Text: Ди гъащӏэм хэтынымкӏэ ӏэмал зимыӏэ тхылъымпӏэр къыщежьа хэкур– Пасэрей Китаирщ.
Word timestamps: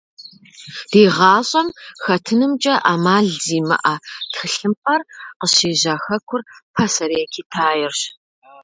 Ди 0.91 1.01
гъащӏэм 1.15 1.67
хэтынымкӏэ 2.03 2.75
ӏэмал 2.83 3.27
зимыӏэ 3.45 3.95
тхылъымпӏэр 4.31 5.01
къыщежьа 5.39 5.95
хэкур– 6.03 6.41
Пасэрей 6.73 7.25
Китаирщ. 7.33 7.99